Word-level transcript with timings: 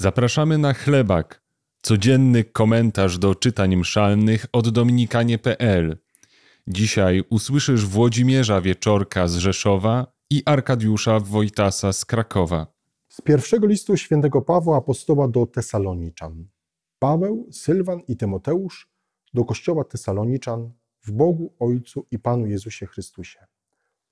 Zapraszamy 0.00 0.58
na 0.58 0.74
chlebak, 0.74 1.42
codzienny 1.82 2.44
komentarz 2.44 3.18
do 3.18 3.34
czytań 3.34 3.76
mszalnych 3.76 4.46
od 4.52 4.68
dominikanie.pl. 4.68 5.98
Dzisiaj 6.66 7.24
usłyszysz 7.30 7.86
Włodzimierza 7.86 8.60
Wieczorka 8.60 9.28
z 9.28 9.36
Rzeszowa 9.36 10.12
i 10.30 10.42
Arkadiusza 10.46 11.20
Wojtasa 11.20 11.92
z 11.92 12.04
Krakowa. 12.04 12.66
Z 13.08 13.20
pierwszego 13.20 13.66
listu 13.66 13.96
świętego 13.96 14.42
Pawła 14.42 14.76
apostoła 14.76 15.28
do 15.28 15.46
Tesaloniczan. 15.46 16.48
Paweł, 16.98 17.48
Sylwan 17.52 18.00
i 18.08 18.16
Tymoteusz 18.16 18.90
do 19.34 19.44
kościoła 19.44 19.84
Tesaloniczan 19.84 20.72
w 21.02 21.12
Bogu 21.12 21.54
Ojcu 21.58 22.06
i 22.10 22.18
Panu 22.18 22.46
Jezusie 22.46 22.86
Chrystusie. 22.86 23.46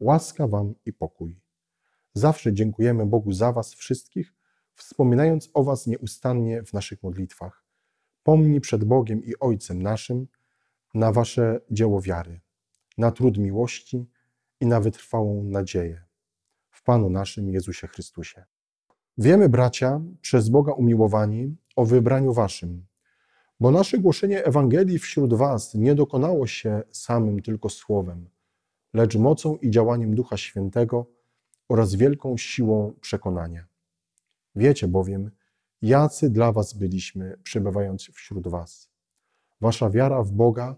Łaska 0.01 0.47
wam 0.47 0.75
i 0.87 0.93
pokój. 0.93 1.41
Zawsze 2.15 2.53
dziękujemy 2.53 3.07
Bogu 3.07 3.33
za 3.33 3.53
was 3.53 3.75
wszystkich, 3.75 4.38
wspominając 4.79 5.51
o 5.55 5.65
was 5.65 5.87
nieustannie 5.87 6.63
w 6.63 6.73
naszych 6.73 7.03
modlitwach. 7.03 7.65
Pomni 8.23 8.61
przed 8.61 8.85
Bogiem 8.85 9.25
i 9.25 9.33
Ojcem 9.41 9.83
naszym 9.83 10.27
na 10.95 11.13
wasze 11.13 11.61
dzieło 11.71 12.01
wiary, 12.01 12.41
na 12.99 13.11
trud 13.11 13.39
miłości 13.39 14.07
i 14.61 14.67
na 14.67 14.81
wytrwałą 14.81 15.45
nadzieję 15.45 16.05
w 16.71 16.83
Panu 16.83 17.11
naszym 17.11 17.51
Jezusie 17.51 17.87
Chrystusie. 17.87 18.45
Wiemy, 19.19 19.49
bracia, 19.49 20.01
przez 20.21 20.49
Boga 20.49 20.73
umiłowani, 20.73 21.57
o 21.77 21.85
wybraniu 21.85 22.33
waszym, 22.33 22.87
bo 23.61 23.71
nasze 23.71 23.99
głoszenie 23.99 24.45
Ewangelii 24.45 24.99
wśród 24.99 25.35
was 25.35 25.75
nie 25.75 25.95
dokonało 25.95 26.47
się 26.47 26.83
samym 26.91 27.43
tylko 27.43 27.69
słowem, 27.69 28.31
lecz 28.95 29.17
mocą 29.17 29.57
i 29.57 29.71
działaniem 29.71 30.15
Ducha 30.15 30.37
Świętego 30.37 31.07
oraz 31.69 31.95
wielką 31.95 32.37
siłą 32.37 32.95
przekonania. 33.01 33.67
Wiecie 34.55 34.89
bowiem, 34.89 35.31
jacy 35.83 36.31
dla 36.31 36.53
was 36.53 36.75
byliśmy, 36.75 37.39
przebywając 37.43 38.03
wśród 38.03 38.49
was. 38.49 38.91
Wasza 39.61 39.91
wiara 39.91 40.23
w 40.23 40.33
Boga 40.33 40.77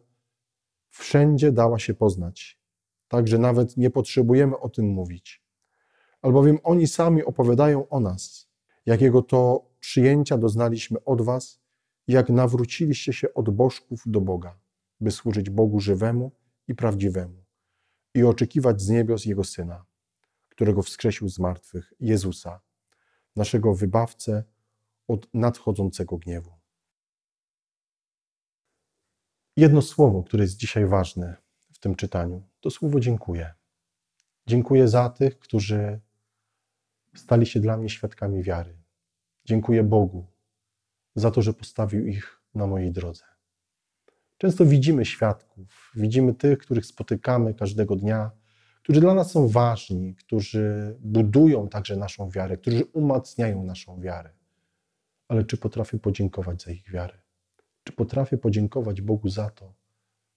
wszędzie 0.89 1.53
dała 1.53 1.79
się 1.79 1.95
poznać, 1.95 2.61
tak 3.09 3.29
że 3.29 3.39
nawet 3.39 3.77
nie 3.77 3.91
potrzebujemy 3.91 4.59
o 4.59 4.69
tym 4.69 4.87
mówić. 4.87 5.45
Albowiem 6.23 6.59
oni 6.63 6.87
sami 6.87 7.25
opowiadają 7.25 7.89
o 7.89 8.01
nas, 8.01 8.49
jakiego 8.87 9.23
to 9.23 9.71
przyjęcia 9.81 10.39
doznaliśmy 10.39 11.05
od 11.05 11.23
was, 11.23 11.61
jak 12.09 12.29
nawróciliście 12.29 13.13
się 13.13 13.35
od 13.35 13.51
bożków 13.51 14.03
do 14.07 14.21
Boga, 14.21 14.59
by 15.01 15.11
służyć 15.11 15.51
Bogu 15.51 15.81
żywemu 15.81 16.33
i 16.69 16.75
prawdziwemu 16.75 17.45
i 18.15 18.25
oczekiwać 18.25 18.83
z 18.83 18.89
niebios 18.89 19.25
Jego 19.25 19.45
Syna, 19.45 19.85
którego 20.49 20.83
wskrzesił 20.83 21.29
z 21.29 21.39
martwych, 21.39 21.93
Jezusa, 22.01 22.61
naszego 23.37 23.75
wybawcę 23.75 24.45
od 25.09 25.35
nadchodzącego 25.35 26.19
gniewu. 26.19 26.53
Jedno 29.57 29.83
słowo, 29.83 30.23
które 30.23 30.45
jest 30.45 30.57
dzisiaj 30.57 30.87
ważne 30.87 31.37
w 31.73 31.79
tym 31.79 31.95
czytaniu, 31.95 32.43
to 32.61 32.71
słowo 32.71 33.01
dziękuję. 33.01 33.55
Dziękuję 34.47 34.89
za 34.89 35.11
tych, 35.11 35.39
którzy 35.39 36.01
stali 37.15 37.47
się 37.47 37.61
dla 37.61 37.77
mnie 37.77 37.89
świadkami 37.89 38.43
wiary. 38.43 38.77
Dziękuję 39.45 39.83
Bogu 39.83 40.27
za 41.15 41.31
to, 41.31 41.43
że 41.43 41.53
postawił 41.53 42.07
ich 42.07 42.41
na 42.55 42.67
mojej 42.67 42.93
drodze. 42.93 43.25
Często 44.39 44.67
widzimy 44.67 45.05
świadków, 45.05 45.91
widzimy 45.95 46.35
tych, 46.35 46.59
których 46.59 46.87
spotykamy 46.87 47.55
każdego 47.55 47.97
dnia, 47.97 48.31
którzy 48.83 49.01
dla 49.01 49.15
nas 49.15 49.31
są 49.31 49.49
ważni, 49.49 50.15
którzy 50.15 50.97
budują 51.01 51.69
także 51.69 51.97
naszą 51.97 52.31
wiarę, 52.31 52.57
którzy 52.57 52.85
umacniają 52.85 53.65
naszą 53.65 54.01
wiarę. 54.01 54.31
Ale 55.29 55.45
czy 55.45 55.57
potrafię 55.57 55.99
podziękować 55.99 56.63
za 56.63 56.71
ich 56.71 56.91
wiarę? 56.91 57.19
Czy 57.85 57.93
potrafię 57.93 58.39
podziękować 58.39 59.01
Bogu 59.01 59.29
za 59.29 59.51
to, 59.51 59.75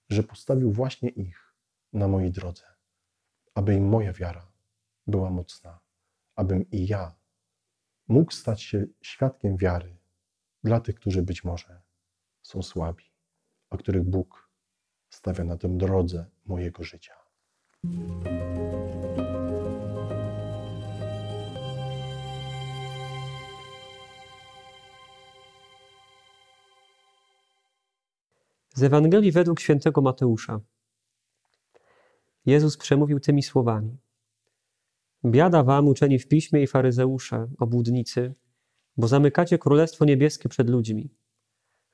że 0.10 0.24
postawił 0.24 0.72
właśnie 0.72 1.10
ich 1.10 1.54
na 1.94 2.08
mojej 2.08 2.32
drodze, 2.32 2.64
aby 3.54 3.76
im 3.76 3.88
moja 3.88 4.14
wiara 4.14 4.52
była 5.08 5.30
mocna, 5.30 5.80
abym 6.36 6.70
i 6.72 6.88
ja 6.88 7.16
mógł 8.08 8.32
stać 8.32 8.62
się 8.62 8.86
świadkiem 9.02 9.58
wiary 9.58 9.98
dla 10.64 10.80
tych, 10.80 10.96
którzy 10.96 11.22
być 11.22 11.44
może 11.44 11.82
są 12.42 12.62
słabi, 12.62 13.06
a 13.70 13.78
których 13.78 14.04
Bóg 14.04 14.50
stawia 15.10 15.44
na 15.44 15.58
tę 15.58 15.78
drodze 15.78 16.26
mojego 16.46 16.84
życia. 16.84 17.23
Z 28.76 28.84
Ewangelii 28.84 29.32
według 29.32 29.60
świętego 29.60 30.02
Mateusza. 30.02 30.62
Jezus 32.46 32.78
przemówił 32.78 33.20
tymi 33.20 33.44
słowami. 33.44 33.98
Biada 35.26 35.64
wam, 35.64 35.88
uczeni 35.88 36.20
w 36.20 36.28
piśmie 36.28 36.64
i 36.64 36.68
faryzeusze, 36.68 37.48
obłudnicy, 37.60 38.34
bo 38.98 39.08
zamykacie 39.08 39.58
królestwo 39.58 40.06
niebieskie 40.06 40.50
przed 40.50 40.70
ludźmi. 40.70 41.10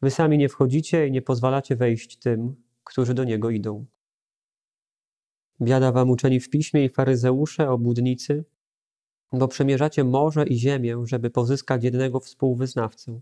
Wy 0.02 0.12
sami 0.12 0.38
nie 0.38 0.50
wchodzicie 0.50 1.08
i 1.08 1.12
nie 1.12 1.22
pozwalacie 1.22 1.76
wejść 1.76 2.20
tym, 2.20 2.56
którzy 2.84 3.14
do 3.14 3.24
niego 3.24 3.50
idą. 3.50 3.86
Biada 5.62 5.92
wam 5.92 6.10
uczeni 6.10 6.40
w 6.40 6.50
piśmie 6.50 6.86
i 6.86 6.90
faryzeusze, 6.90 7.70
obłudnicy, 7.70 8.44
bo 9.34 9.48
przemierzacie 9.48 10.04
morze 10.04 10.48
i 10.48 10.58
ziemię, 10.58 11.04
żeby 11.06 11.30
pozyskać 11.30 11.84
jednego 11.84 12.20
współwyznawcę. 12.20 13.20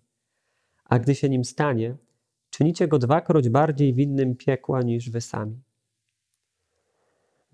A 0.85 0.99
gdy 0.99 1.15
się 1.15 1.29
nim 1.29 1.45
stanie, 1.45 1.95
czynicie 2.49 2.87
go 2.87 2.99
dwakroć 2.99 3.49
bardziej 3.49 3.93
winnym 3.93 4.35
piekła 4.35 4.81
niż 4.81 5.09
wy 5.09 5.21
sami. 5.21 5.61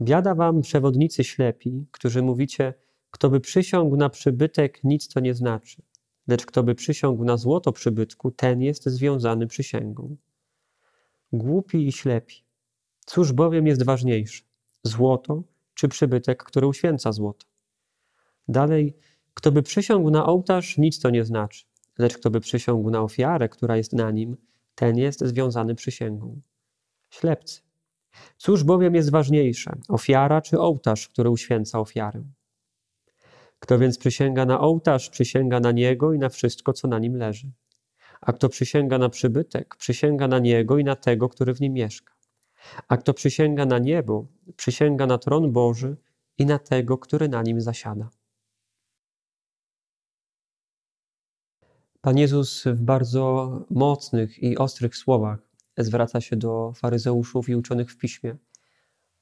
Biada 0.01 0.35
wam 0.35 0.61
przewodnicy 0.61 1.23
ślepi, 1.23 1.85
którzy 1.91 2.21
mówicie, 2.21 2.73
kto 3.11 3.29
by 3.29 3.39
przysiągł 3.39 3.95
na 3.95 4.09
przybytek, 4.09 4.83
nic 4.83 5.07
to 5.07 5.19
nie 5.19 5.33
znaczy. 5.33 5.81
Lecz 6.27 6.45
kto 6.45 6.63
by 6.63 6.75
przysiągł 6.75 7.23
na 7.23 7.37
złoto 7.37 7.71
przybytku, 7.71 8.31
ten 8.31 8.61
jest 8.61 8.83
związany 8.85 9.47
przysięgą. 9.47 10.15
Głupi 11.33 11.87
i 11.87 11.91
ślepi. 11.91 12.43
Cóż 13.05 13.33
bowiem 13.33 13.67
jest 13.67 13.83
ważniejsze? 13.83 14.43
Złoto 14.83 15.43
czy 15.73 15.87
przybytek, 15.87 16.43
który 16.43 16.67
uświęca 16.67 17.11
złoto? 17.11 17.45
Dalej, 18.47 18.97
kto 19.33 19.51
by 19.51 19.63
przysiągł 19.63 20.09
na 20.09 20.25
ołtarz, 20.25 20.77
nic 20.77 20.99
to 20.99 21.09
nie 21.09 21.25
znaczy. 21.25 21.65
Lecz 21.97 22.17
kto 22.17 22.29
by 22.29 22.39
przysiągł 22.39 22.89
na 22.89 23.01
ofiarę, 23.01 23.49
która 23.49 23.77
jest 23.77 23.93
na 23.93 24.11
nim, 24.11 24.37
ten 24.75 24.97
jest 24.97 25.19
związany 25.19 25.75
przysięgą. 25.75 26.41
Ślepcy. 27.09 27.61
Cóż 28.37 28.63
bowiem 28.63 28.95
jest 28.95 29.11
ważniejsze, 29.11 29.75
ofiara 29.89 30.41
czy 30.41 30.59
ołtarz, 30.59 31.07
który 31.07 31.29
uświęca 31.29 31.79
ofiarę? 31.79 32.23
Kto 33.59 33.79
więc 33.79 33.97
przysięga 33.97 34.45
na 34.45 34.59
ołtarz, 34.59 35.09
przysięga 35.09 35.59
na 35.59 35.71
niego 35.71 36.13
i 36.13 36.19
na 36.19 36.29
wszystko, 36.29 36.73
co 36.73 36.87
na 36.87 36.99
nim 36.99 37.15
leży. 37.15 37.51
A 38.21 38.33
kto 38.33 38.49
przysięga 38.49 38.97
na 38.97 39.09
przybytek, 39.09 39.75
przysięga 39.75 40.27
na 40.27 40.39
niego 40.39 40.77
i 40.77 40.83
na 40.83 40.95
tego, 40.95 41.29
który 41.29 41.53
w 41.53 41.61
nim 41.61 41.73
mieszka. 41.73 42.13
A 42.87 42.97
kto 42.97 43.13
przysięga 43.13 43.65
na 43.65 43.79
niebo, 43.79 44.25
przysięga 44.55 45.07
na 45.07 45.17
tron 45.17 45.51
Boży 45.51 45.97
i 46.37 46.45
na 46.45 46.59
tego, 46.59 46.97
który 46.97 47.29
na 47.29 47.41
nim 47.41 47.61
zasiada. 47.61 48.09
Pan 52.01 52.17
Jezus 52.17 52.63
w 52.65 52.81
bardzo 52.81 53.51
mocnych 53.69 54.43
i 54.43 54.57
ostrych 54.57 54.95
słowach 54.97 55.39
zwraca 55.77 56.21
się 56.21 56.35
do 56.35 56.73
faryzeuszów 56.75 57.49
i 57.49 57.55
uczonych 57.55 57.91
w 57.91 57.97
piśmie. 57.97 58.37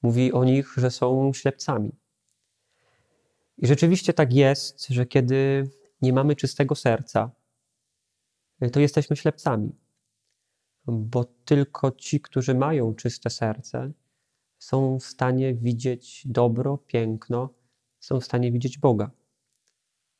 Mówi 0.01 0.31
o 0.31 0.43
nich, 0.43 0.73
że 0.77 0.91
są 0.91 1.33
ślepcami. 1.33 1.95
I 3.57 3.67
rzeczywiście 3.67 4.13
tak 4.13 4.33
jest, 4.33 4.87
że 4.87 5.05
kiedy 5.05 5.69
nie 6.01 6.13
mamy 6.13 6.35
czystego 6.35 6.75
serca, 6.75 7.31
to 8.71 8.79
jesteśmy 8.79 9.15
ślepcami. 9.15 9.80
Bo 10.87 11.23
tylko 11.45 11.91
ci, 11.91 12.21
którzy 12.21 12.55
mają 12.55 12.95
czyste 12.95 13.29
serce, 13.29 13.91
są 14.59 14.99
w 14.99 15.03
stanie 15.03 15.53
widzieć 15.53 16.27
dobro, 16.27 16.77
piękno, 16.77 17.49
są 17.99 18.19
w 18.19 18.25
stanie 18.25 18.51
widzieć 18.51 18.77
Boga. 18.77 19.11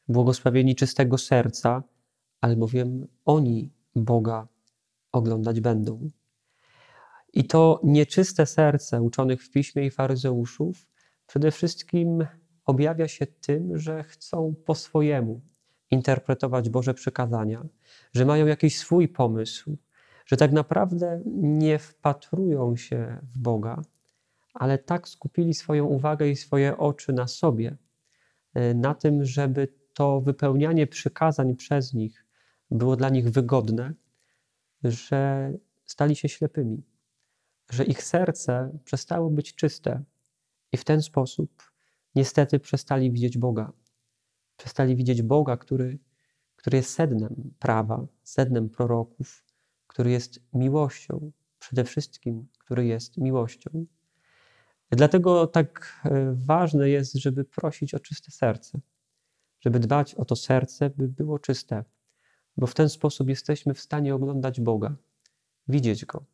Błogosławieni 0.07 0.75
czystego 0.75 1.17
serca, 1.17 1.83
albowiem 2.41 3.07
oni 3.25 3.71
Boga 3.95 4.47
oglądać 5.11 5.61
będą. 5.61 6.09
I 7.33 7.43
to 7.43 7.79
nieczyste 7.83 8.45
serce 8.45 9.01
uczonych 9.01 9.43
w 9.43 9.51
piśmie 9.51 9.85
i 9.85 9.91
faryzeuszów 9.91 10.87
przede 11.27 11.51
wszystkim 11.51 12.27
objawia 12.65 13.07
się 13.07 13.27
tym, 13.27 13.77
że 13.77 14.03
chcą 14.03 14.55
po 14.65 14.75
swojemu 14.75 15.41
interpretować 15.91 16.69
Boże 16.69 16.93
przykazania, 16.93 17.65
że 18.13 18.25
mają 18.25 18.45
jakiś 18.45 18.77
swój 18.77 19.07
pomysł, 19.07 19.77
że 20.31 20.38
tak 20.38 20.51
naprawdę 20.51 21.22
nie 21.36 21.80
wpatrują 21.80 22.75
się 22.75 23.19
w 23.24 23.39
Boga, 23.39 23.81
ale 24.54 24.78
tak 24.78 25.07
skupili 25.07 25.54
swoją 25.54 25.86
uwagę 25.86 26.30
i 26.30 26.36
swoje 26.36 26.78
oczy 26.78 27.13
na 27.13 27.28
sobie, 27.28 27.78
e, 28.54 28.74
na 28.74 28.94
tym, 28.94 29.25
żeby 29.25 29.68
to 29.94 30.22
wypełnianie 30.22 30.88
przykazań 30.88 31.56
przez 31.56 31.94
nich 31.94 32.25
było 32.72 32.95
dla 32.95 33.10
nich 33.10 33.31
wygodne, 33.31 33.94
że 34.83 35.54
stali 35.86 36.16
się 36.16 36.30
ślepymi, 36.30 36.83
że 37.69 37.83
ich 37.83 38.04
serce 38.04 38.80
przestało 38.83 39.30
być 39.30 39.56
czyste 39.56 40.04
i 40.72 40.78
w 40.78 40.83
ten 40.83 41.01
sposób 41.01 41.72
niestety 42.16 42.60
przestali 42.60 43.12
widzieć 43.12 43.38
Boga. 43.38 43.72
Przestali 44.57 44.95
widzieć 44.95 45.22
Boga, 45.22 45.57
który, 45.57 46.00
który 46.56 46.78
jest 46.78 46.94
sednem 46.94 47.54
prawa, 47.60 48.06
sednem 48.24 48.69
proroków, 48.69 49.50
który 49.91 50.11
jest 50.11 50.39
miłością, 50.53 51.31
przede 51.59 51.83
wszystkim, 51.83 52.47
który 52.59 52.85
jest 52.85 53.17
miłością. 53.17 53.85
Dlatego 54.91 55.47
tak 55.47 56.01
e, 56.05 56.33
ważne 56.33 56.89
jest, 56.89 57.13
żeby 57.13 57.45
prosić 57.45 57.93
o 57.93 57.99
czyste 57.99 58.31
serce, 58.31 58.79
żeby 59.59 59.79
dbać 59.79 60.15
o 60.15 60.25
to 60.25 60.35
serce, 60.35 60.89
by 60.89 61.07
było 61.07 61.39
czyste, 61.39 61.83
bo 62.57 62.67
w 62.67 62.73
ten 62.73 62.89
sposób 62.89 63.29
jesteśmy 63.29 63.73
w 63.73 63.81
stanie 63.81 64.15
oglądać 64.15 64.61
Boga, 64.61 64.95
widzieć 65.67 66.05
Go. 66.05 66.25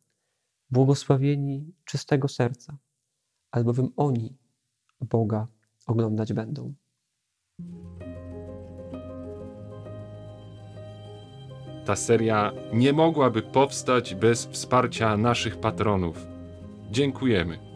Błogosławieni 0.70 1.72
czystego 1.84 2.28
serca, 2.28 2.78
albowiem 3.50 3.88
oni 3.96 4.36
Boga 5.00 5.46
oglądać 5.86 6.32
będą. 6.32 6.74
Ta 11.88 11.96
seria 11.96 12.52
nie 12.72 12.92
mogłaby 12.92 13.42
powstać 13.42 14.14
bez 14.14 14.46
wsparcia 14.46 15.16
naszych 15.16 15.56
patronów. 15.56 16.26
Dziękujemy. 16.90 17.67